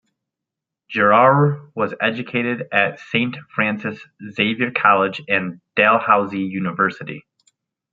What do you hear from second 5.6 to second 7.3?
Dalhousie University.